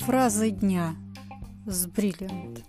[0.00, 0.94] Фразы дня
[1.64, 2.62] с Бриллиант.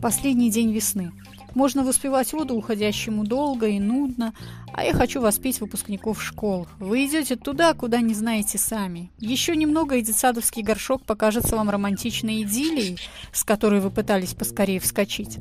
[0.00, 1.12] Последний день весны.
[1.54, 4.34] Можно воспевать воду уходящему долго и нудно,
[4.72, 6.68] а я хочу воспеть выпускников школ.
[6.78, 9.10] Вы идете туда, куда не знаете сами.
[9.18, 12.98] Еще немного, и детсадовский горшок покажется вам романтичной идиллией,
[13.32, 15.38] с которой вы пытались поскорее вскочить.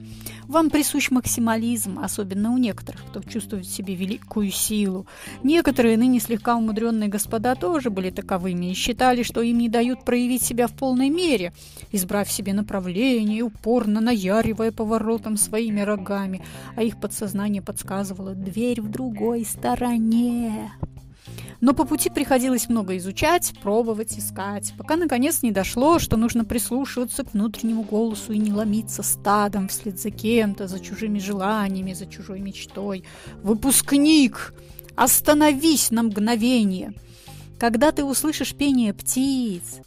[0.47, 5.05] Вам присущ максимализм, особенно у некоторых, кто чувствует в себе великую силу.
[5.43, 10.41] Некоторые ныне слегка умудренные господа тоже были таковыми и считали, что им не дают проявить
[10.41, 11.53] себя в полной мере,
[11.91, 15.96] избрав себе направление, упорно наяривая поворотом своими рогами,
[16.75, 20.71] а их подсознание подсказывало «дверь в другой стороне.
[21.59, 27.23] Но по пути приходилось много изучать, пробовать, искать, пока наконец не дошло, что нужно прислушиваться
[27.23, 32.41] к внутреннему голосу и не ломиться стадом вслед за кем-то, за чужими желаниями, за чужой
[32.41, 33.03] мечтой.
[33.41, 34.53] Выпускник!
[34.95, 36.93] Остановись на мгновение!
[37.59, 39.79] Когда ты услышишь пение птиц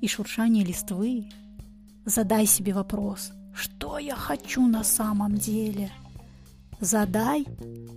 [0.00, 1.26] и шуршание листвы,
[2.04, 5.90] задай себе вопрос, что я хочу на самом деле–
[6.80, 7.46] Задай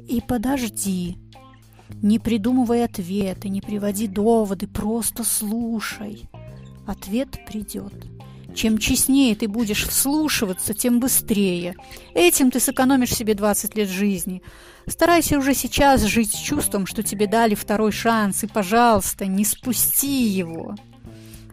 [0.10, 1.18] и подожди.
[2.02, 6.30] Не придумывай ответы, не приводи доводы, просто слушай.
[6.86, 7.94] Ответ придет.
[8.54, 11.76] Чем честнее ты будешь вслушиваться, тем быстрее.
[12.14, 14.44] Этим ты сэкономишь себе 20 лет жизни.
[14.86, 20.28] Старайся уже сейчас жить с чувством, что тебе дали второй шанс, и, пожалуйста, не спусти
[20.28, 20.76] его.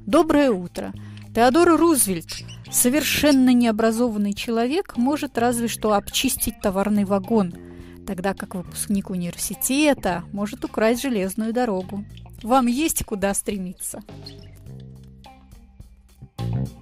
[0.05, 0.93] Доброе утро.
[1.34, 7.53] Теодор Рузвельт Совершенно необразованный человек может разве что обчистить товарный вагон,
[8.06, 12.05] тогда как выпускник университета может украсть железную дорогу.
[12.42, 14.00] Вам есть куда стремиться.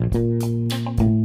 [0.00, 1.17] thank you